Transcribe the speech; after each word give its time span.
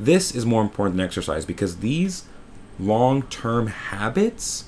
this 0.00 0.34
is 0.34 0.46
more 0.46 0.62
important 0.62 0.96
than 0.96 1.04
exercise 1.04 1.44
because 1.44 1.78
these 1.78 2.24
long 2.78 3.22
term 3.24 3.66
habits 3.66 4.64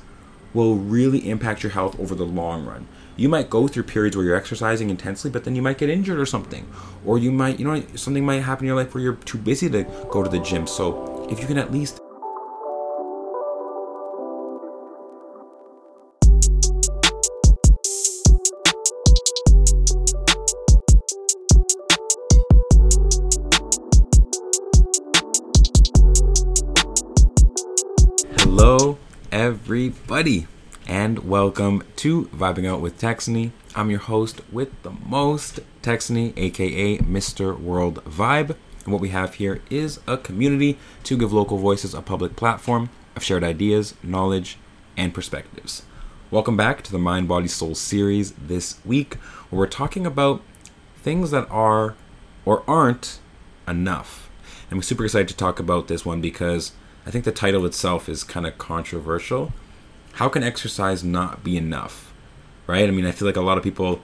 will 0.53 0.77
really 0.77 1.29
impact 1.29 1.63
your 1.63 1.73
health 1.73 1.99
over 1.99 2.15
the 2.15 2.27
long 2.27 2.67
run. 2.67 2.87
You 3.17 3.31
might 3.31 3.49
go 3.49 3.67
through 3.67 3.85
periods 3.85 4.15
where 4.17 4.27
you're 4.27 4.37
exercising 4.37 4.91
intensely, 4.91 5.31
but 5.31 5.45
then 5.45 5.57
you 5.57 5.63
might 5.63 5.79
get 5.79 5.89
injured 5.89 6.19
or 6.19 6.27
something. 6.27 6.71
Or 7.05 7.19
you 7.19 7.33
might, 7.33 7.59
you 7.59 7.67
know, 7.67 7.83
something 7.95 8.25
might 8.25 8.41
happen 8.41 8.65
in 8.65 8.69
your 8.69 8.77
life 8.77 8.95
where 8.95 9.03
you're 9.03 9.15
too 9.17 9.39
busy 9.39 9.71
to 9.71 9.85
go 10.11 10.23
to 10.23 10.29
the 10.29 10.39
gym. 10.39 10.67
So 10.67 11.27
if 11.31 11.41
you 11.41 11.47
can 11.47 11.57
at 11.57 11.73
least 11.73 12.02
everybody, 29.33 30.47
and 30.87 31.21
welcome 31.21 31.83
to 31.97 32.27
Vibing 32.27 32.69
Out 32.69 32.83
with 32.83 33.01
Texany. 33.01 33.51
I'm 33.75 33.89
your 33.89 34.01
host 34.01 34.43
with 34.53 34.71
the 34.83 34.91
most, 34.91 35.61
Texany, 35.81 36.35
aka 36.37 36.99
Mr. 36.99 37.59
World 37.59 38.05
Vibe. 38.05 38.55
And 38.85 38.93
what 38.93 39.01
we 39.01 39.09
have 39.09 39.37
here 39.37 39.63
is 39.71 40.01
a 40.07 40.19
community 40.19 40.79
to 41.05 41.17
give 41.17 41.33
local 41.33 41.57
voices 41.57 41.95
a 41.95 42.03
public 42.03 42.37
platform 42.37 42.91
of 43.17 43.25
shared 43.25 43.43
ideas, 43.43 43.95
knowledge, 44.03 44.59
and 44.99 45.15
perspectives. 45.15 45.85
Welcome 46.31 46.59
back 46.59 46.83
to 46.83 46.93
the 46.93 46.99
Mind, 46.99 47.27
Body, 47.27 47.49
Soul 47.49 47.75
series 47.75 48.33
this 48.33 48.85
week, 48.85 49.15
where 49.49 49.61
we're 49.61 49.67
talking 49.67 50.05
about 50.05 50.43
things 50.97 51.31
that 51.31 51.51
are 51.51 51.95
or 52.45 52.65
aren't 52.69 53.19
enough. 53.67 54.29
I'm 54.71 54.83
super 54.83 55.07
excited 55.07 55.29
to 55.29 55.37
talk 55.37 55.59
about 55.59 55.89
this 55.89 56.05
one 56.05 56.21
because 56.21 56.73
I 57.07 57.11
think 57.11 57.25
the 57.25 57.33
title 57.33 57.67
itself 57.67 58.09
is 58.09 58.25
kind 58.25 58.47
of 58.47 58.59
controversial. 58.59 59.53
How 60.15 60.29
can 60.29 60.43
exercise 60.43 61.03
not 61.03 61.43
be 61.43 61.57
enough? 61.57 62.13
Right? 62.67 62.89
I 62.89 62.93
mean, 62.93 63.07
I 63.07 63.13
feel 63.13 63.27
like 63.27 63.37
a 63.37 63.41
lot 63.41 63.59
of 63.59 63.65
people 63.65 64.01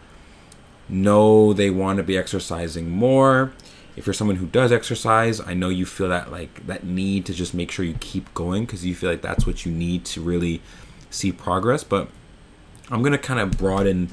know 0.89 1.53
they 1.53 1.71
want 1.71 1.99
to 1.99 2.03
be 2.03 2.19
exercising 2.19 2.91
more. 2.91 3.53
If 3.97 4.07
you're 4.07 4.15
someone 4.15 4.37
who 4.37 4.47
does 4.47 4.73
exercise, 4.73 5.41
I 5.41 5.55
know 5.55 5.69
you 5.69 5.85
feel 5.85 6.09
that 6.09 6.31
like 6.31 6.67
that 6.67 6.85
need 6.85 7.27
to 7.27 7.35
just 7.35 7.53
make 7.53 7.71
sure 7.71 7.85
you 7.85 7.97
keep 8.01 8.33
going 8.35 8.65
because 8.65 8.85
you 8.85 8.95
feel 8.95 9.11
like 9.11 9.23
that's 9.23 9.47
what 9.47 9.67
you 9.67 9.73
need 9.73 10.05
to 10.07 10.21
really 10.21 10.63
see 11.11 11.33
progress, 11.33 11.85
but 11.85 12.09
I'm 12.91 13.01
going 13.03 13.13
to 13.13 13.19
kind 13.19 13.41
of 13.41 13.59
broaden 13.59 14.11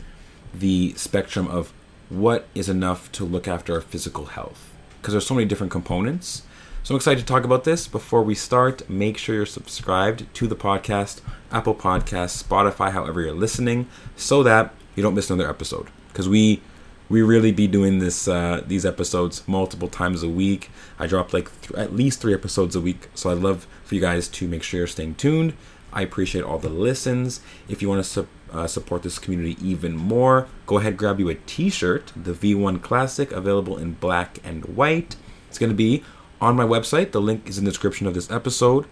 the 0.53 0.94
spectrum 0.95 1.47
of 1.47 1.72
what 2.09 2.47
is 2.55 2.70
enough 2.70 3.11
to 3.14 3.25
look 3.25 3.47
after 3.47 3.73
our 3.73 3.81
physical 3.81 4.25
health 4.25 4.72
because 4.97 5.14
there's 5.14 5.25
so 5.25 5.33
many 5.33 5.45
different 5.45 5.72
components 5.72 6.44
so 6.86 6.94
I'm 6.94 6.97
excited 6.97 7.22
to 7.22 7.25
talk 7.25 7.44
about 7.44 7.64
this. 7.64 7.88
Before 7.88 8.22
we 8.22 8.36
start, 8.36 8.88
make 8.88 9.17
sure 9.17 9.33
you're 9.33 9.47
subscribed 9.47 10.31
to 10.36 10.45
the 10.45 10.55
podcast, 10.55 11.19
Apple 11.52 11.73
Podcasts, 11.73 12.44
Spotify, 12.44 12.92
however 12.92 13.22
you're 13.22 13.33
listening, 13.33 13.88
so 14.16 14.44
that 14.44 14.72
you 14.95 15.02
don't 15.02 15.16
miss 15.16 15.31
another 15.31 15.50
episode. 15.50 15.88
Because 16.09 16.30
we 16.30 16.61
we 17.09 17.23
really 17.23 17.52
be 17.52 17.66
doing 17.66 17.97
this 17.97 18.27
uh, 18.27 18.61
these 18.67 18.86
episodes 18.86 19.42
multiple 19.47 19.88
times 19.88 20.22
a 20.22 20.30
week. 20.30 20.69
I 21.00 21.08
drop 21.08 21.33
like 21.33 21.50
th- 21.61 21.73
at 21.73 21.95
least 21.95 22.22
three 22.22 22.36
episodes 22.36 22.75
a 22.75 22.81
week, 22.81 23.09
so 23.16 23.31
I'd 23.31 23.39
love 23.39 23.66
for 23.83 23.95
you 23.95 24.02
guys 24.02 24.27
to 24.27 24.47
make 24.47 24.61
sure 24.61 24.81
you're 24.81 24.86
staying 24.86 25.16
tuned. 25.16 25.55
I 25.92 26.03
appreciate 26.03 26.44
all 26.44 26.59
the 26.59 26.70
listens. 26.70 27.42
If 27.67 27.81
you 27.81 27.89
want 27.89 28.03
to 28.03 28.08
su- 28.08 28.27
uh, 28.52 28.67
support 28.67 29.02
this 29.02 29.17
community 29.17 29.58
even 29.59 29.95
more, 29.97 30.47
go 30.67 30.77
ahead 30.77 30.97
grab 30.97 31.20
you 31.20 31.30
a 31.30 31.36
T-shirt, 31.36 32.14
the 32.16 32.33
V1 32.33 32.83
Classic, 32.83 33.31
available 33.31 33.75
in 33.75 33.94
black 33.94 34.38
and 34.44 34.66
white. 34.66 35.16
It's 35.49 35.58
going 35.58 35.72
to 35.72 35.75
be 35.75 36.03
on 36.41 36.55
my 36.55 36.66
website. 36.66 37.11
The 37.11 37.22
link 37.22 37.47
is 37.47 37.58
in 37.58 37.66
the 37.66 37.72
description 37.72 38.08
of 38.08 38.14
this 38.14 38.30
episode. 38.31 38.86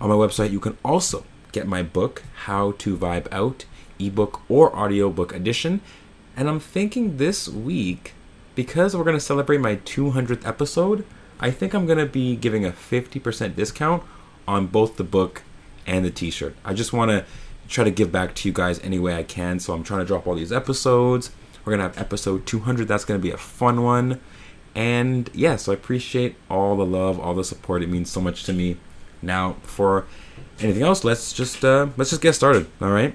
On 0.00 0.08
my 0.08 0.14
website, 0.14 0.50
you 0.50 0.60
can 0.60 0.76
also 0.84 1.24
get 1.52 1.66
my 1.66 1.82
book, 1.82 2.22
How 2.44 2.72
to 2.72 2.96
Vibe 2.96 3.28
Out, 3.32 3.64
ebook 3.98 4.42
or 4.50 4.74
audiobook 4.76 5.34
edition. 5.34 5.80
And 6.36 6.48
I'm 6.48 6.60
thinking 6.60 7.16
this 7.16 7.48
week, 7.48 8.12
because 8.54 8.96
we're 8.96 9.04
going 9.04 9.16
to 9.16 9.20
celebrate 9.20 9.58
my 9.58 9.76
200th 9.76 10.46
episode, 10.46 11.06
I 11.40 11.50
think 11.50 11.74
I'm 11.74 11.86
going 11.86 11.98
to 11.98 12.06
be 12.06 12.36
giving 12.36 12.64
a 12.64 12.70
50% 12.70 13.56
discount 13.56 14.02
on 14.46 14.66
both 14.66 14.96
the 14.96 15.04
book 15.04 15.42
and 15.86 16.04
the 16.04 16.10
t 16.10 16.30
shirt. 16.30 16.54
I 16.64 16.74
just 16.74 16.92
want 16.92 17.10
to 17.10 17.24
try 17.68 17.84
to 17.84 17.90
give 17.90 18.12
back 18.12 18.34
to 18.34 18.48
you 18.48 18.52
guys 18.52 18.78
any 18.80 18.98
way 18.98 19.14
I 19.16 19.22
can. 19.22 19.58
So 19.60 19.72
I'm 19.72 19.82
trying 19.82 20.00
to 20.00 20.06
drop 20.06 20.26
all 20.26 20.34
these 20.34 20.52
episodes. 20.52 21.30
We're 21.64 21.76
going 21.76 21.90
to 21.90 21.94
have 21.94 21.98
episode 21.98 22.46
200. 22.46 22.86
That's 22.86 23.04
going 23.04 23.20
to 23.20 23.22
be 23.22 23.32
a 23.32 23.38
fun 23.38 23.82
one. 23.82 24.20
And 24.76 25.30
yeah, 25.32 25.56
so 25.56 25.72
I 25.72 25.74
appreciate 25.74 26.36
all 26.50 26.76
the 26.76 26.84
love, 26.84 27.18
all 27.18 27.32
the 27.32 27.44
support. 27.44 27.82
It 27.82 27.88
means 27.88 28.10
so 28.10 28.20
much 28.20 28.44
to 28.44 28.52
me. 28.52 28.76
Now, 29.22 29.56
for 29.62 30.04
anything 30.60 30.82
else, 30.82 31.02
let's 31.02 31.32
just 31.32 31.64
uh, 31.64 31.88
let's 31.96 32.10
just 32.10 32.20
get 32.20 32.34
started. 32.34 32.66
All 32.82 32.90
right. 32.90 33.14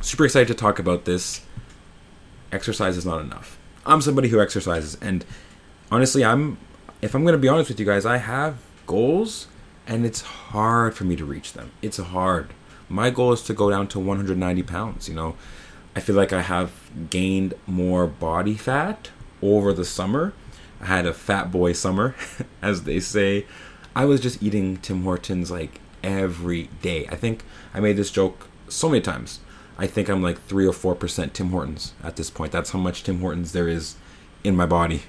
Super 0.00 0.24
excited 0.24 0.46
to 0.48 0.54
talk 0.54 0.78
about 0.78 1.04
this. 1.04 1.44
Exercise 2.52 2.96
is 2.96 3.04
not 3.04 3.20
enough. 3.20 3.58
I'm 3.84 4.00
somebody 4.00 4.28
who 4.28 4.40
exercises, 4.40 4.96
and 5.00 5.24
honestly, 5.90 6.24
I'm 6.24 6.58
if 7.02 7.12
I'm 7.14 7.24
gonna 7.24 7.38
be 7.38 7.48
honest 7.48 7.70
with 7.70 7.80
you 7.80 7.86
guys, 7.86 8.06
I 8.06 8.18
have 8.18 8.58
goals, 8.86 9.48
and 9.88 10.06
it's 10.06 10.20
hard 10.20 10.94
for 10.94 11.02
me 11.02 11.16
to 11.16 11.24
reach 11.24 11.54
them. 11.54 11.72
It's 11.82 11.96
hard. 11.96 12.54
My 12.88 13.10
goal 13.10 13.32
is 13.32 13.42
to 13.42 13.52
go 13.52 13.68
down 13.68 13.88
to 13.88 13.98
190 13.98 14.62
pounds. 14.62 15.08
You 15.08 15.16
know, 15.16 15.34
I 15.96 16.00
feel 16.00 16.14
like 16.14 16.32
I 16.32 16.42
have 16.42 16.70
gained 17.10 17.54
more 17.66 18.06
body 18.06 18.54
fat 18.54 19.10
over 19.42 19.72
the 19.72 19.84
summer 19.84 20.32
I 20.84 20.88
had 20.88 21.06
a 21.06 21.14
fat 21.14 21.50
boy 21.50 21.72
summer, 21.72 22.14
as 22.62 22.82
they 22.82 23.00
say. 23.00 23.46
I 23.96 24.04
was 24.04 24.20
just 24.20 24.42
eating 24.42 24.76
Tim 24.76 25.02
Hortons 25.02 25.50
like 25.50 25.80
every 26.02 26.68
day. 26.82 27.06
I 27.08 27.16
think 27.16 27.42
I 27.72 27.80
made 27.80 27.96
this 27.96 28.10
joke 28.10 28.48
so 28.68 28.90
many 28.90 29.00
times. 29.00 29.40
I 29.78 29.86
think 29.86 30.08
I'm 30.08 30.22
like 30.22 30.40
three 30.42 30.66
or 30.66 30.74
four 30.74 30.94
percent 30.94 31.32
Tim 31.32 31.50
Hortons 31.50 31.94
at 32.02 32.16
this 32.16 32.28
point. 32.28 32.52
That's 32.52 32.70
how 32.70 32.78
much 32.78 33.02
Tim 33.02 33.20
Hortons 33.20 33.52
there 33.52 33.66
is 33.66 33.96
in 34.44 34.54
my 34.54 34.66
body. 34.66 35.02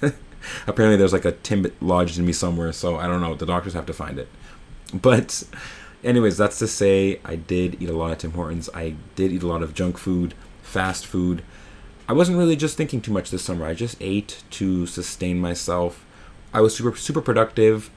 Apparently, 0.66 0.96
there's 0.96 1.12
like 1.12 1.24
a 1.24 1.32
Timbit 1.32 1.72
lodged 1.80 2.18
in 2.18 2.24
me 2.24 2.32
somewhere, 2.32 2.72
so 2.72 2.96
I 2.96 3.08
don't 3.08 3.20
know. 3.20 3.34
The 3.34 3.46
doctors 3.46 3.74
have 3.74 3.86
to 3.86 3.92
find 3.92 4.20
it. 4.20 4.28
But, 4.94 5.42
anyways, 6.04 6.36
that's 6.36 6.60
to 6.60 6.68
say, 6.68 7.18
I 7.24 7.34
did 7.34 7.82
eat 7.82 7.88
a 7.88 7.96
lot 7.96 8.12
of 8.12 8.18
Tim 8.18 8.30
Hortons. 8.30 8.70
I 8.72 8.94
did 9.16 9.32
eat 9.32 9.42
a 9.42 9.48
lot 9.48 9.64
of 9.64 9.74
junk 9.74 9.98
food, 9.98 10.34
fast 10.62 11.04
food. 11.04 11.42
I 12.08 12.12
wasn't 12.12 12.38
really 12.38 12.56
just 12.56 12.76
thinking 12.76 13.00
too 13.00 13.12
much 13.12 13.30
this 13.30 13.42
summer. 13.42 13.66
I 13.66 13.74
just 13.74 13.96
ate 14.00 14.44
to 14.50 14.86
sustain 14.86 15.40
myself. 15.40 16.04
I 16.54 16.60
was 16.60 16.76
super 16.76 16.96
super 16.96 17.20
productive, 17.20 17.90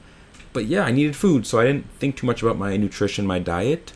but 0.52 0.66
yeah, 0.66 0.82
I 0.82 0.90
needed 0.90 1.14
food, 1.14 1.46
so 1.46 1.60
I 1.60 1.64
didn't 1.64 1.90
think 1.92 2.16
too 2.16 2.26
much 2.26 2.42
about 2.42 2.58
my 2.58 2.76
nutrition, 2.76 3.24
my 3.26 3.38
diet, 3.38 3.92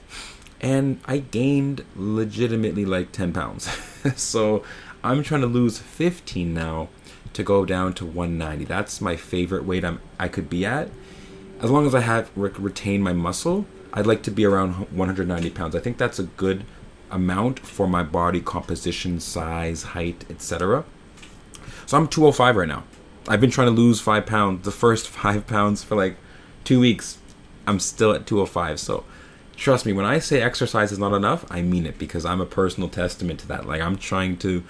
and 0.61 1.01
I 1.05 1.19
gained 1.19 1.85
legitimately 1.97 2.85
like 2.85 3.11
10 3.11 3.33
pounds. 3.33 3.69
so 4.17 4.63
I'm 5.03 5.23
trying 5.25 5.41
to 5.41 5.49
lose 5.49 5.79
15 5.79 6.55
now 6.55 6.89
to 7.33 7.43
go 7.43 7.65
down 7.65 7.93
to 7.95 8.07
190. 8.07 8.65
That's 8.65 9.01
my 9.01 9.17
favorite 9.17 9.65
weight 9.65 9.85
I'm 9.85 10.01
I 10.19 10.29
could 10.29 10.49
be 10.49 10.65
at. 10.65 10.91
As 11.61 11.71
long 11.71 11.87
as 11.87 11.95
I 11.95 12.01
have 12.01 12.31
re- 12.37 12.51
retained 12.57 13.03
my 13.03 13.13
muscle, 13.13 13.67
I'd 13.93 14.07
like 14.07 14.23
to 14.23 14.31
be 14.31 14.45
around 14.45 14.75
190 14.93 15.51
pounds. 15.51 15.75
I 15.75 15.81
think 15.81 15.99
that's 15.99 16.21
a 16.21 16.25
good 16.25 16.65
amount 17.15 17.61
for 17.61 17.87
my 17.87 18.03
body 18.03 18.41
composition, 18.41 19.21
size, 19.21 19.83
height, 19.83 20.25
etc. 20.29 20.85
So 21.87 21.97
I'm 21.97 22.09
205 22.09 22.57
right 22.57 22.69
now. 22.69 22.85
I've 23.29 23.41
been 23.41 23.51
trying 23.51 23.69
to 23.69 23.81
lose 23.81 24.01
five 24.01 24.27
pounds, 24.27 24.65
the 24.65 24.73
first 24.73 25.09
five 25.21 25.47
pounds 25.47 25.83
for 25.83 25.95
like 25.95 26.17
two 26.65 26.81
weeks. 26.81 27.19
I'm 27.67 27.81
still 27.81 28.13
at 28.13 28.27
205. 28.27 28.81
So 28.81 29.05
trust 29.57 29.87
me, 29.87 29.93
when 29.93 30.05
I 30.05 30.19
say 30.19 30.43
exercise 30.43 30.93
is 30.93 30.99
not 30.99 31.15
enough, 31.15 31.45
I 31.51 31.63
mean 31.63 31.87
it 31.87 31.99
because 31.99 32.25
I'm 32.25 32.41
a 32.41 32.47
personal 32.47 32.89
testament 32.89 33.41
to 33.41 33.49
that. 33.49 33.67
Like 33.67 33.81
I'm 33.81 33.97
trying 33.97 34.37
to 34.39 34.65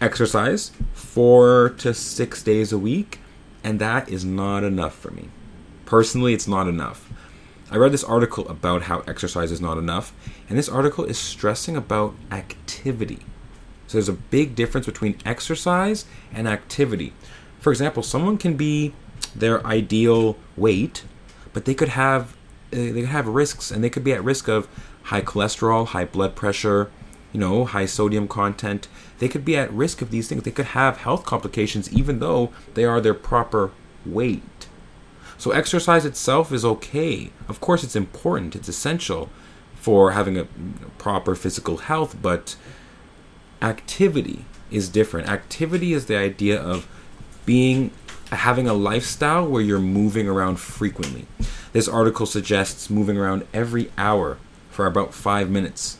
exercise 0.00 0.72
four 0.92 1.70
to 1.78 1.94
six 1.94 2.42
days 2.42 2.72
a 2.72 2.78
week, 2.78 3.20
and 3.62 3.78
that 3.80 4.08
is 4.08 4.24
not 4.24 4.64
enough 4.64 4.94
for 4.94 5.10
me. 5.10 5.28
Personally, 5.84 6.34
it's 6.34 6.48
not 6.48 6.66
enough. 6.66 7.05
I 7.70 7.76
read 7.76 7.92
this 7.92 8.04
article 8.04 8.48
about 8.48 8.82
how 8.82 9.00
exercise 9.00 9.50
is 9.50 9.60
not 9.60 9.76
enough, 9.76 10.12
and 10.48 10.56
this 10.56 10.68
article 10.68 11.04
is 11.04 11.18
stressing 11.18 11.76
about 11.76 12.14
activity. 12.30 13.18
So 13.88 13.98
there's 13.98 14.08
a 14.08 14.12
big 14.12 14.54
difference 14.54 14.86
between 14.86 15.18
exercise 15.24 16.04
and 16.32 16.46
activity. 16.46 17.12
For 17.60 17.72
example, 17.72 18.02
someone 18.02 18.38
can 18.38 18.56
be 18.56 18.94
their 19.34 19.66
ideal 19.66 20.36
weight, 20.56 21.04
but 21.52 21.64
they 21.64 21.74
could 21.74 21.90
have 21.90 22.36
uh, 22.72 22.76
they 22.76 23.00
could 23.00 23.06
have 23.06 23.26
risks, 23.26 23.70
and 23.70 23.82
they 23.82 23.90
could 23.90 24.04
be 24.04 24.12
at 24.12 24.22
risk 24.22 24.48
of 24.48 24.68
high 25.04 25.22
cholesterol, 25.22 25.86
high 25.86 26.04
blood 26.04 26.34
pressure, 26.34 26.90
you 27.32 27.40
know, 27.40 27.64
high 27.64 27.86
sodium 27.86 28.28
content. 28.28 28.88
They 29.18 29.28
could 29.28 29.44
be 29.44 29.56
at 29.56 29.72
risk 29.72 30.02
of 30.02 30.10
these 30.10 30.28
things. 30.28 30.42
They 30.42 30.50
could 30.50 30.66
have 30.66 30.98
health 30.98 31.24
complications, 31.24 31.92
even 31.92 32.18
though 32.18 32.52
they 32.74 32.84
are 32.84 33.00
their 33.00 33.14
proper 33.14 33.70
weight. 34.04 34.68
So 35.38 35.50
exercise 35.50 36.04
itself 36.04 36.52
is 36.52 36.64
okay. 36.64 37.30
Of 37.48 37.60
course, 37.60 37.84
it's 37.84 37.96
important. 37.96 38.56
It's 38.56 38.68
essential 38.68 39.28
for 39.74 40.12
having 40.12 40.38
a 40.38 40.46
proper 40.98 41.34
physical 41.34 41.78
health, 41.78 42.16
but 42.20 42.56
activity 43.62 44.44
is 44.70 44.88
different. 44.88 45.28
Activity 45.28 45.92
is 45.92 46.06
the 46.06 46.16
idea 46.16 46.60
of 46.60 46.88
being 47.44 47.92
having 48.32 48.66
a 48.66 48.74
lifestyle 48.74 49.46
where 49.46 49.62
you're 49.62 49.78
moving 49.78 50.28
around 50.28 50.56
frequently. 50.56 51.26
This 51.72 51.86
article 51.88 52.26
suggests 52.26 52.90
moving 52.90 53.16
around 53.16 53.46
every 53.54 53.92
hour 53.96 54.38
for 54.70 54.86
about 54.86 55.14
five 55.14 55.48
minutes. 55.48 55.98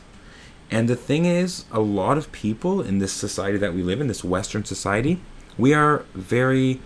And 0.70 0.88
the 0.88 0.96
thing 0.96 1.24
is, 1.24 1.64
a 1.70 1.80
lot 1.80 2.18
of 2.18 2.32
people 2.32 2.80
in 2.80 2.98
this 2.98 3.12
society 3.12 3.58
that 3.58 3.74
we 3.74 3.82
live 3.82 4.00
in, 4.00 4.08
this 4.08 4.24
Western 4.24 4.64
society, 4.64 5.20
we 5.56 5.72
are 5.72 6.04
very 6.14 6.80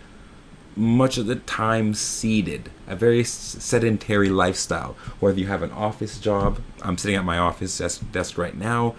much 0.76 1.18
of 1.18 1.26
the 1.26 1.36
time 1.36 1.94
seated, 1.94 2.70
a 2.86 2.96
very 2.96 3.24
sedentary 3.24 4.28
lifestyle. 4.28 4.96
Whether 5.18 5.40
you 5.40 5.46
have 5.46 5.62
an 5.62 5.72
office 5.72 6.18
job, 6.18 6.60
I'm 6.82 6.96
sitting 6.96 7.16
at 7.16 7.24
my 7.24 7.38
office 7.38 7.78
desk, 7.78 8.38
right 8.38 8.56
now, 8.56 8.94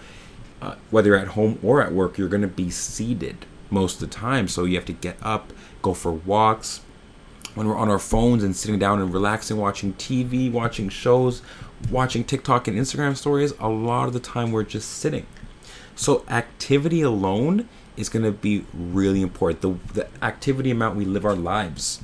uh, 0.60 0.76
whether 0.90 1.10
you're 1.10 1.18
at 1.18 1.28
home 1.28 1.58
or 1.62 1.82
at 1.82 1.92
work, 1.92 2.18
you're 2.18 2.28
going 2.28 2.42
to 2.42 2.48
be 2.48 2.70
seated 2.70 3.46
most 3.70 4.00
of 4.00 4.10
the 4.10 4.14
time. 4.14 4.48
So 4.48 4.64
you 4.64 4.76
have 4.76 4.84
to 4.86 4.92
get 4.92 5.16
up, 5.22 5.52
go 5.80 5.94
for 5.94 6.12
walks. 6.12 6.82
When 7.54 7.68
we're 7.68 7.76
on 7.76 7.90
our 7.90 7.98
phones 7.98 8.42
and 8.44 8.56
sitting 8.56 8.78
down 8.78 9.00
and 9.00 9.12
relaxing, 9.12 9.58
watching 9.58 9.92
TV, 9.94 10.50
watching 10.50 10.88
shows, 10.88 11.42
watching 11.90 12.24
TikTok 12.24 12.68
and 12.68 12.78
Instagram 12.78 13.16
stories, 13.16 13.52
a 13.58 13.68
lot 13.68 14.06
of 14.06 14.14
the 14.14 14.20
time 14.20 14.52
we're 14.52 14.62
just 14.62 14.90
sitting. 14.90 15.26
So 15.94 16.24
activity 16.28 17.02
alone 17.02 17.68
is 17.96 18.08
going 18.08 18.24
to 18.24 18.32
be 18.32 18.64
really 18.72 19.22
important. 19.22 19.60
The, 19.60 19.94
the 19.94 20.24
activity 20.24 20.70
amount 20.70 20.96
we 20.96 21.04
live 21.04 21.24
our 21.24 21.34
lives. 21.34 22.00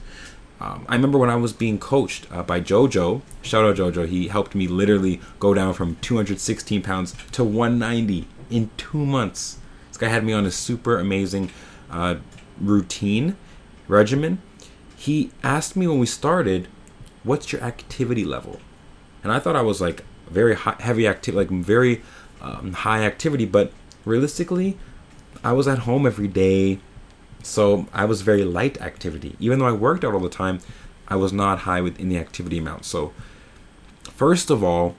Um, 0.61 0.85
I 0.89 0.97
remember 0.97 1.19
when 1.19 1.31
I 1.31 1.37
was 1.37 1.53
being 1.53 1.79
coached 1.79 2.27
uh, 2.33 2.43
by 2.43 2.61
JoJo. 2.61 3.23
Shout 3.43 3.65
out 3.65 3.77
JoJo. 3.77 4.09
He 4.09 4.29
helped 4.29 4.55
me 4.55 4.67
literally 4.67 5.21
go 5.39 5.55
down 5.55 5.75
from 5.75 5.97
216 5.97 6.83
pounds 6.83 7.15
to 7.33 7.45
190 7.45 8.27
in 8.51 8.71
two 8.77 9.07
months. 9.07 9.59
This 9.89 9.99
guy 9.99 10.09
had 10.09 10.25
me 10.25 10.33
on 10.33 10.45
a 10.45 10.51
super 10.51 10.99
amazing 10.99 11.51
uh, 11.91 12.17
routine 12.61 13.37
regimen. 13.87 14.43
He 14.97 15.31
asked 15.45 15.77
me 15.77 15.87
when 15.87 16.01
we 16.01 16.07
started, 16.07 16.67
"What's 17.23 17.53
your 17.53 17.63
activity 17.63 18.25
level?" 18.25 18.61
And 19.23 19.33
I 19.33 19.39
thought 19.39 19.55
I 19.55 19.63
was 19.63 19.81
like 19.81 20.05
very 20.29 20.57
high, 20.57 20.77
heavy 20.81 21.07
active, 21.07 21.37
like 21.37 21.51
very 21.51 22.03
um, 22.41 22.73
high 22.73 23.05
activity, 23.05 23.45
but 23.45 23.73
realistically, 24.05 24.77
I 25.45 25.53
was 25.53 25.69
at 25.69 25.81
home 25.81 26.07
every 26.07 26.29
day, 26.29 26.81
so 27.43 27.87
I 27.93 28.05
was 28.05 28.23
very 28.23 28.45
light 28.45 28.81
activity. 28.81 29.37
Even 29.39 29.59
though 29.59 29.67
I 29.67 29.73
worked 29.73 30.05
out 30.05 30.15
all 30.15 30.21
the 30.21 30.29
time, 30.29 30.61
I 31.07 31.17
was 31.17 31.33
not 31.33 31.61
high 31.61 31.81
within 31.81 32.09
the 32.09 32.19
activity 32.19 32.59
amount. 32.59 32.85
So, 32.85 33.13
first 34.03 34.51
of 34.51 34.65
all, 34.65 34.97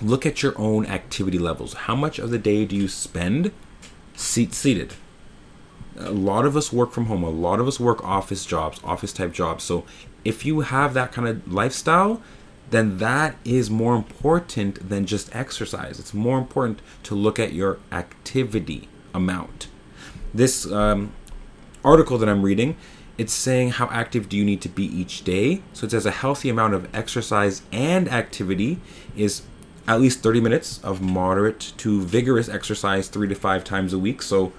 look 0.00 0.26
at 0.26 0.42
your 0.42 0.54
own 0.58 0.84
activity 0.86 1.38
levels. 1.38 1.74
How 1.74 1.94
much 1.94 2.18
of 2.18 2.30
the 2.30 2.38
day 2.38 2.64
do 2.64 2.76
you 2.76 2.88
spend 2.88 3.52
seat 4.14 4.52
seated? 4.52 4.94
A 5.98 6.10
lot 6.10 6.44
of 6.44 6.56
us 6.56 6.72
work 6.72 6.90
from 6.90 7.06
home. 7.06 7.22
A 7.22 7.30
lot 7.30 7.60
of 7.60 7.68
us 7.68 7.78
work 7.78 8.02
office 8.04 8.44
jobs, 8.44 8.80
office 8.82 9.12
type 9.12 9.32
jobs. 9.32 9.62
So, 9.64 9.84
if 10.24 10.44
you 10.44 10.60
have 10.60 10.94
that 10.94 11.12
kind 11.12 11.28
of 11.28 11.52
lifestyle, 11.52 12.20
then 12.70 12.98
that 12.98 13.36
is 13.44 13.70
more 13.70 13.94
important 13.94 14.88
than 14.88 15.06
just 15.06 15.34
exercise. 15.34 16.00
It's 16.00 16.14
more 16.14 16.38
important 16.38 16.80
to 17.04 17.14
look 17.14 17.38
at 17.38 17.52
your 17.52 17.78
activity 17.92 18.88
amount. 19.14 19.68
This 20.34 20.70
um, 20.70 21.12
article 21.84 22.18
that 22.18 22.28
I'm 22.28 22.42
reading, 22.42 22.76
it's 23.18 23.32
saying 23.32 23.70
how 23.72 23.86
active 23.88 24.28
do 24.28 24.36
you 24.36 24.44
need 24.44 24.60
to 24.62 24.68
be 24.68 24.84
each 24.84 25.24
day. 25.24 25.62
So 25.72 25.86
it 25.86 25.90
says 25.90 26.06
a 26.06 26.10
healthy 26.10 26.48
amount 26.48 26.74
of 26.74 26.92
exercise 26.94 27.62
and 27.70 28.08
activity 28.08 28.78
is 29.16 29.42
at 29.86 30.00
least 30.00 30.20
30 30.20 30.40
minutes 30.40 30.82
of 30.82 31.02
moderate 31.02 31.72
to 31.78 32.00
vigorous 32.02 32.48
exercise 32.48 33.08
three 33.08 33.28
to 33.28 33.34
five 33.34 33.64
times 33.64 33.92
a 33.92 33.98
week. 33.98 34.22
So 34.22 34.52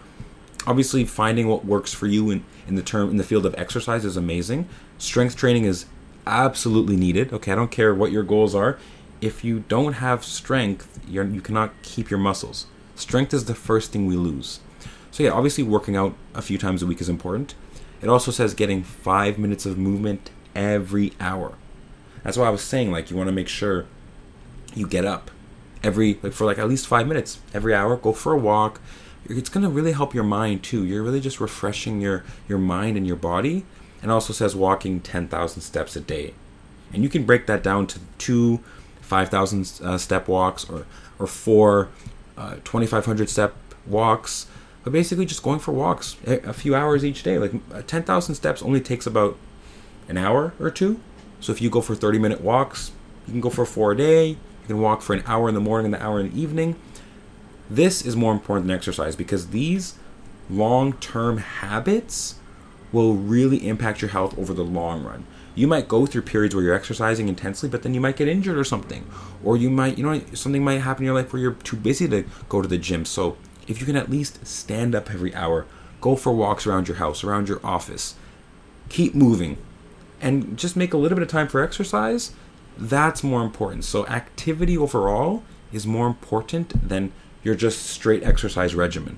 obviously 0.67 1.05
finding 1.05 1.47
what 1.47 1.65
works 1.65 1.93
for 1.93 2.07
you 2.07 2.29
in, 2.29 2.43
in 2.67 2.75
the 2.75 2.81
term 2.81 3.09
in 3.09 3.17
the 3.17 3.23
field 3.23 3.45
of 3.45 3.55
exercise 3.57 4.05
is 4.05 4.17
amazing. 4.17 4.67
Strength 4.97 5.35
training 5.35 5.65
is 5.65 5.85
absolutely 6.27 6.95
needed. 6.95 7.33
Okay, 7.33 7.51
I 7.51 7.55
don't 7.55 7.71
care 7.71 7.93
what 7.93 8.11
your 8.11 8.23
goals 8.23 8.53
are. 8.53 8.77
If 9.21 9.43
you 9.43 9.61
don't 9.67 9.93
have 9.93 10.23
strength, 10.23 10.99
you're, 11.07 11.25
you 11.25 11.41
cannot 11.41 11.71
keep 11.81 12.09
your 12.09 12.19
muscles. 12.19 12.67
Strength 12.95 13.33
is 13.33 13.45
the 13.45 13.55
first 13.55 13.91
thing 13.91 14.05
we 14.05 14.15
lose. 14.15 14.59
So, 15.11 15.23
yeah, 15.23 15.31
obviously, 15.31 15.63
working 15.63 15.95
out 15.95 16.15
a 16.33 16.41
few 16.41 16.57
times 16.57 16.81
a 16.81 16.87
week 16.87 17.01
is 17.01 17.09
important. 17.09 17.55
It 18.01 18.09
also 18.09 18.31
says 18.31 18.53
getting 18.53 18.83
five 18.83 19.37
minutes 19.37 19.65
of 19.65 19.77
movement 19.77 20.29
every 20.55 21.13
hour. 21.19 21.53
That's 22.23 22.37
why 22.37 22.47
I 22.47 22.49
was 22.49 22.63
saying, 22.63 22.91
like, 22.91 23.09
you 23.09 23.17
want 23.17 23.27
to 23.27 23.33
make 23.33 23.47
sure 23.47 23.85
you 24.73 24.87
get 24.87 25.05
up 25.05 25.29
every, 25.83 26.19
like, 26.23 26.33
for 26.33 26.45
like 26.45 26.57
at 26.57 26.67
least 26.67 26.87
five 26.87 27.07
minutes 27.07 27.39
every 27.53 27.73
hour. 27.73 27.95
Go 27.95 28.13
for 28.13 28.33
a 28.33 28.37
walk. 28.37 28.81
It's 29.25 29.49
going 29.49 29.63
to 29.63 29.69
really 29.69 29.91
help 29.93 30.13
your 30.13 30.23
mind 30.23 30.63
too. 30.63 30.83
You're 30.83 31.03
really 31.03 31.21
just 31.21 31.39
refreshing 31.39 32.01
your, 32.01 32.23
your 32.47 32.57
mind 32.57 32.97
and 32.97 33.05
your 33.05 33.15
body. 33.15 33.65
And 34.01 34.11
also 34.11 34.33
says 34.33 34.55
walking 34.55 34.99
10,000 34.99 35.61
steps 35.61 35.95
a 35.95 36.01
day. 36.01 36.33
And 36.91 37.03
you 37.03 37.09
can 37.09 37.25
break 37.25 37.47
that 37.47 37.63
down 37.63 37.87
to 37.87 37.99
two 38.17 38.59
5,000 39.01 39.81
uh, 39.83 39.97
step 39.97 40.27
walks 40.27 40.69
or, 40.69 40.85
or 41.19 41.27
four 41.27 41.89
uh, 42.37 42.55
2,500 42.63 43.29
step 43.29 43.55
walks, 43.85 44.47
but 44.83 44.93
basically 44.93 45.25
just 45.25 45.43
going 45.43 45.59
for 45.59 45.71
walks 45.71 46.17
a 46.25 46.53
few 46.53 46.75
hours 46.75 47.05
each 47.05 47.23
day. 47.23 47.37
Like 47.37 47.53
uh, 47.73 47.81
10,000 47.85 48.35
steps 48.35 48.61
only 48.61 48.81
takes 48.81 49.05
about 49.05 49.37
an 50.07 50.17
hour 50.17 50.53
or 50.59 50.69
two. 50.69 50.99
So 51.39 51.51
if 51.51 51.61
you 51.61 51.69
go 51.69 51.81
for 51.81 51.95
30 51.95 52.19
minute 52.19 52.41
walks, 52.41 52.91
you 53.27 53.31
can 53.31 53.41
go 53.41 53.49
for 53.49 53.65
four 53.65 53.91
a 53.93 53.97
day. 53.97 54.27
You 54.29 54.67
can 54.67 54.79
walk 54.79 55.01
for 55.01 55.13
an 55.13 55.23
hour 55.25 55.49
in 55.49 55.55
the 55.55 55.61
morning 55.61 55.87
and 55.87 55.95
an 55.95 56.01
hour 56.01 56.19
in 56.19 56.31
the 56.31 56.41
evening. 56.41 56.75
This 57.69 58.05
is 58.05 58.15
more 58.15 58.31
important 58.31 58.67
than 58.67 58.75
exercise 58.75 59.15
because 59.15 59.49
these 59.49 59.95
long 60.49 60.93
term 60.93 61.37
habits 61.37 62.35
will 62.91 63.15
really 63.15 63.67
impact 63.67 64.01
your 64.01 64.11
health 64.11 64.37
over 64.37 64.53
the 64.53 64.63
long 64.63 65.03
run 65.03 65.25
you 65.55 65.67
might 65.67 65.87
go 65.87 66.05
through 66.05 66.23
periods 66.23 66.55
where 66.55 66.63
you're 66.63 66.73
exercising 66.73 67.27
intensely, 67.27 67.69
but 67.69 67.83
then 67.83 67.93
you 67.93 68.01
might 68.01 68.15
get 68.15 68.27
injured 68.27 68.57
or 68.57 68.63
something. 68.63 69.05
Or 69.43 69.55
you 69.55 69.69
might, 69.69 69.97
you 69.97 70.03
know, 70.03 70.21
something 70.33 70.63
might 70.63 70.79
happen 70.79 71.03
in 71.03 71.07
your 71.07 71.15
life 71.15 71.31
where 71.31 71.41
you're 71.41 71.53
too 71.53 71.77
busy 71.77 72.07
to 72.09 72.25
go 72.49 72.61
to 72.61 72.67
the 72.67 72.77
gym. 72.77 73.05
So 73.05 73.37
if 73.67 73.79
you 73.79 73.85
can 73.85 73.95
at 73.95 74.09
least 74.09 74.45
stand 74.45 74.95
up 74.95 75.11
every 75.11 75.33
hour, 75.35 75.65
go 76.01 76.15
for 76.15 76.33
walks 76.33 76.65
around 76.65 76.87
your 76.87 76.97
house, 76.97 77.23
around 77.23 77.47
your 77.47 77.61
office, 77.63 78.15
keep 78.89 79.13
moving, 79.13 79.57
and 80.19 80.57
just 80.57 80.75
make 80.75 80.93
a 80.93 80.97
little 80.97 81.17
bit 81.17 81.23
of 81.23 81.29
time 81.29 81.47
for 81.47 81.61
exercise, 81.61 82.33
that's 82.77 83.23
more 83.23 83.43
important. 83.43 83.83
So 83.83 84.07
activity 84.07 84.77
overall 84.77 85.43
is 85.71 85.85
more 85.85 86.07
important 86.07 86.87
than 86.87 87.11
your 87.43 87.55
just 87.55 87.85
straight 87.85 88.23
exercise 88.23 88.73
regimen. 88.73 89.17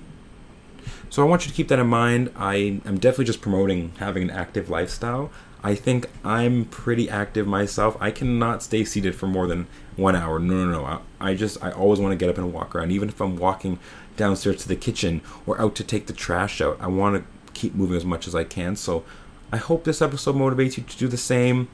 So 1.10 1.24
I 1.24 1.26
want 1.28 1.46
you 1.46 1.52
to 1.52 1.56
keep 1.56 1.70
that 1.70 1.80
in 1.80 1.88
mind. 1.88 2.32
I 2.36 2.82
am 2.86 2.98
definitely 2.98 3.26
just 3.26 3.42
promoting 3.42 3.94
having 4.00 4.24
an 4.24 4.32
active 4.32 4.70
lifestyle. 4.70 5.32
I 5.66 5.74
think 5.74 6.12
I'm 6.24 6.66
pretty 6.66 7.10
active 7.10 7.48
myself. 7.48 7.98
I 8.00 8.12
cannot 8.12 8.62
stay 8.62 8.86
seated 8.86 9.16
for 9.16 9.26
more 9.26 9.48
than 9.48 9.66
one 9.96 10.16
hour. 10.16 10.38
No, 10.38 10.64
no, 10.64 10.72
no. 10.72 10.86
I, 10.86 11.00
I 11.20 11.34
just, 11.34 11.58
I 11.64 11.72
always 11.72 12.00
want 12.00 12.12
to 12.12 12.16
get 12.16 12.30
up 12.30 12.38
and 12.38 12.54
walk 12.54 12.76
around. 12.76 12.92
Even 12.92 13.10
if 13.10 13.20
I'm 13.20 13.36
walking 13.36 13.80
downstairs 14.16 14.58
to 14.58 14.68
the 14.68 14.76
kitchen 14.76 15.22
or 15.48 15.60
out 15.60 15.74
to 15.78 15.84
take 15.84 16.06
the 16.06 16.14
trash 16.14 16.62
out, 16.62 16.78
I 16.80 16.86
want 16.86 17.16
to 17.16 17.52
keep 17.56 17.74
moving 17.74 17.98
as 17.98 18.06
much 18.06 18.28
as 18.28 18.36
I 18.36 18.44
can. 18.44 18.76
So 18.76 19.06
I 19.52 19.58
hope 19.58 19.86
this 19.86 20.04
episode 20.04 20.36
motivates 20.36 20.78
you 20.78 20.84
to 20.84 20.98
do 20.98 21.08
the 21.08 21.18
same. 21.18 21.68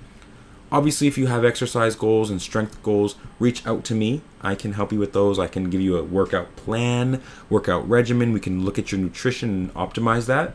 Obviously, 0.71 1.07
if 1.07 1.17
you 1.17 1.27
have 1.27 1.43
exercise 1.43 1.97
goals 1.97 2.29
and 2.29 2.41
strength 2.41 2.81
goals, 2.81 3.15
reach 3.39 3.67
out 3.67 3.83
to 3.83 3.93
me. 3.93 4.21
I 4.39 4.55
can 4.55 4.71
help 4.71 4.93
you 4.93 4.99
with 4.99 5.11
those. 5.11 5.37
I 5.37 5.47
can 5.47 5.69
give 5.69 5.81
you 5.81 5.97
a 5.97 6.03
workout 6.03 6.55
plan, 6.55 7.21
workout 7.49 7.89
regimen. 7.89 8.31
We 8.31 8.39
can 8.39 8.63
look 8.63 8.79
at 8.79 8.93
your 8.93 9.01
nutrition 9.01 9.49
and 9.49 9.73
optimize 9.73 10.27
that. 10.27 10.53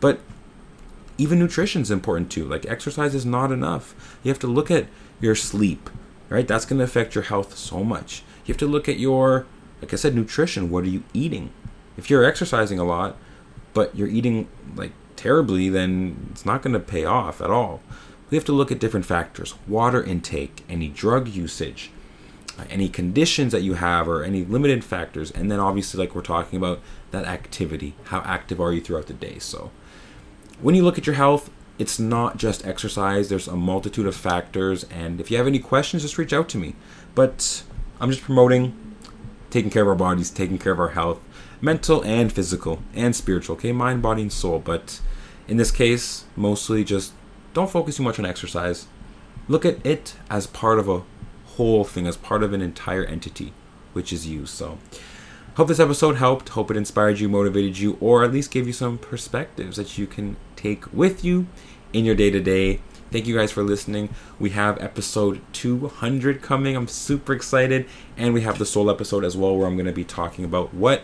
But 0.00 0.20
even 1.18 1.38
nutrition 1.38 1.82
is 1.82 1.90
important 1.90 2.30
too. 2.30 2.44
Like 2.44 2.64
exercise 2.66 3.14
is 3.14 3.26
not 3.26 3.52
enough. 3.52 4.18
You 4.22 4.30
have 4.30 4.38
to 4.40 4.46
look 4.46 4.70
at 4.70 4.86
your 5.20 5.34
sleep, 5.34 5.90
right? 6.28 6.46
That's 6.46 6.64
going 6.64 6.78
to 6.78 6.84
affect 6.84 7.14
your 7.14 7.24
health 7.24 7.56
so 7.56 7.84
much. 7.84 8.22
You 8.46 8.52
have 8.52 8.58
to 8.58 8.66
look 8.66 8.88
at 8.88 8.98
your, 8.98 9.46
like 9.82 9.92
I 9.92 9.96
said, 9.96 10.14
nutrition. 10.14 10.70
What 10.70 10.84
are 10.84 10.88
you 10.88 11.02
eating? 11.12 11.50
If 11.96 12.08
you're 12.08 12.24
exercising 12.24 12.78
a 12.78 12.84
lot, 12.84 13.16
but 13.74 13.94
you're 13.94 14.08
eating 14.08 14.48
like 14.76 14.92
terribly, 15.16 15.68
then 15.68 16.28
it's 16.30 16.46
not 16.46 16.62
going 16.62 16.72
to 16.72 16.80
pay 16.80 17.04
off 17.04 17.40
at 17.40 17.50
all. 17.50 17.82
We 18.30 18.36
have 18.36 18.44
to 18.46 18.52
look 18.52 18.70
at 18.70 18.78
different 18.78 19.06
factors 19.06 19.54
water 19.66 20.02
intake, 20.02 20.64
any 20.68 20.88
drug 20.88 21.28
usage, 21.28 21.90
uh, 22.58 22.64
any 22.70 22.88
conditions 22.88 23.52
that 23.52 23.62
you 23.62 23.74
have, 23.74 24.08
or 24.08 24.22
any 24.22 24.44
limited 24.44 24.84
factors. 24.84 25.30
And 25.30 25.50
then 25.50 25.58
obviously, 25.58 25.98
like 25.98 26.14
we're 26.14 26.22
talking 26.22 26.56
about, 26.56 26.80
that 27.10 27.24
activity. 27.24 27.94
How 28.04 28.20
active 28.20 28.60
are 28.60 28.72
you 28.72 28.80
throughout 28.80 29.06
the 29.06 29.14
day? 29.14 29.38
So, 29.38 29.70
when 30.60 30.74
you 30.74 30.82
look 30.82 30.98
at 30.98 31.06
your 31.06 31.16
health, 31.16 31.50
it's 31.78 31.98
not 31.98 32.36
just 32.36 32.66
exercise, 32.66 33.28
there's 33.28 33.46
a 33.46 33.56
multitude 33.56 34.06
of 34.06 34.16
factors. 34.16 34.84
And 34.84 35.20
if 35.20 35.30
you 35.30 35.36
have 35.36 35.46
any 35.46 35.60
questions, 35.60 36.02
just 36.02 36.18
reach 36.18 36.32
out 36.32 36.48
to 36.50 36.58
me. 36.58 36.74
But 37.14 37.62
I'm 38.00 38.10
just 38.10 38.22
promoting 38.22 38.96
taking 39.50 39.70
care 39.70 39.82
of 39.82 39.88
our 39.88 39.94
bodies, 39.94 40.30
taking 40.30 40.58
care 40.58 40.72
of 40.72 40.80
our 40.80 40.90
health, 40.90 41.20
mental 41.60 42.04
and 42.04 42.32
physical 42.32 42.82
and 42.94 43.14
spiritual, 43.14 43.56
okay? 43.56 43.72
Mind, 43.72 44.02
body, 44.02 44.22
and 44.22 44.32
soul. 44.32 44.58
But 44.58 45.00
in 45.46 45.56
this 45.56 45.70
case, 45.70 46.24
mostly 46.36 46.84
just 46.84 47.12
don't 47.54 47.70
focus 47.70 47.96
too 47.96 48.02
much 48.02 48.18
on 48.18 48.26
exercise. 48.26 48.86
Look 49.46 49.64
at 49.64 49.84
it 49.86 50.16
as 50.28 50.46
part 50.46 50.78
of 50.78 50.88
a 50.88 51.02
whole 51.56 51.84
thing, 51.84 52.06
as 52.06 52.16
part 52.16 52.42
of 52.42 52.52
an 52.52 52.60
entire 52.60 53.04
entity, 53.04 53.52
which 53.92 54.12
is 54.12 54.26
you. 54.26 54.46
So, 54.46 54.78
hope 55.58 55.66
this 55.66 55.80
episode 55.80 56.14
helped. 56.14 56.50
Hope 56.50 56.70
it 56.70 56.76
inspired 56.76 57.18
you, 57.18 57.28
motivated 57.28 57.78
you, 57.78 57.98
or 58.00 58.22
at 58.22 58.30
least 58.30 58.52
gave 58.52 58.68
you 58.68 58.72
some 58.72 58.96
perspectives 58.96 59.76
that 59.76 59.98
you 59.98 60.06
can 60.06 60.36
take 60.54 60.90
with 60.92 61.24
you 61.24 61.48
in 61.92 62.04
your 62.04 62.14
day 62.14 62.30
to 62.30 62.38
day. 62.38 62.80
Thank 63.10 63.26
you 63.26 63.36
guys 63.36 63.50
for 63.50 63.64
listening. 63.64 64.14
We 64.38 64.50
have 64.50 64.80
episode 64.80 65.40
200 65.54 66.42
coming. 66.42 66.76
I'm 66.76 66.86
super 66.86 67.32
excited. 67.32 67.88
And 68.16 68.32
we 68.32 68.42
have 68.42 68.60
the 68.60 68.64
soul 68.64 68.88
episode 68.88 69.24
as 69.24 69.36
well, 69.36 69.56
where 69.56 69.66
I'm 69.66 69.74
going 69.74 69.86
to 69.86 69.92
be 69.92 70.04
talking 70.04 70.44
about 70.44 70.72
what 70.72 71.02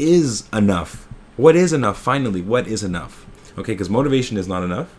is 0.00 0.48
enough. 0.52 1.06
What 1.36 1.54
is 1.54 1.72
enough? 1.72 1.96
Finally, 1.96 2.42
what 2.42 2.66
is 2.66 2.82
enough? 2.82 3.24
Okay, 3.56 3.72
because 3.72 3.88
motivation 3.88 4.36
is 4.36 4.48
not 4.48 4.64
enough. 4.64 4.92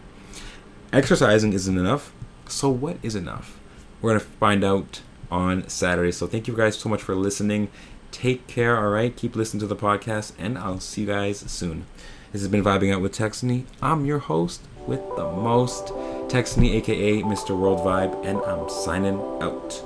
Exercising 0.94 1.52
isn't 1.52 1.78
enough. 1.78 2.14
So, 2.48 2.70
what 2.70 3.00
is 3.04 3.16
enough? 3.16 3.60
We're 4.02 4.12
going 4.12 4.22
to 4.22 4.26
find 4.26 4.64
out 4.64 5.02
on 5.30 5.68
Saturday. 5.68 6.14
So, 6.14 6.26
thank 6.26 6.48
you 6.48 6.56
guys 6.56 6.78
so 6.78 6.88
much 6.88 7.02
for 7.02 7.16
listening. 7.16 7.70
Take 8.14 8.46
care, 8.46 8.78
all 8.78 8.92
right? 8.92 9.14
Keep 9.14 9.36
listening 9.36 9.60
to 9.62 9.68
the 9.68 9.76
podcast, 9.76 10.34
and 10.38 10.56
I'll 10.56 10.80
see 10.80 11.02
you 11.02 11.08
guys 11.08 11.40
soon. 11.40 11.88
This 12.32 12.44
has 12.44 12.48
been 12.48 12.64
Vibing 12.64 12.94
Out 12.94 13.02
with 13.02 13.12
Texany. 13.12 13.64
I'm 13.82 14.06
your 14.06 14.20
host 14.20 14.62
with 14.86 15.02
the 15.16 15.32
most, 15.32 15.88
Texany, 16.28 16.76
aka 16.76 17.24
Mr. 17.24 17.58
World 17.58 17.80
Vibe, 17.80 18.24
and 18.24 18.38
I'm 18.42 18.70
signing 18.70 19.20
out. 19.42 19.84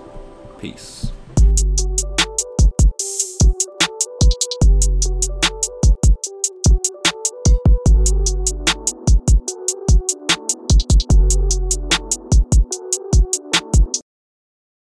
Peace. 0.60 1.14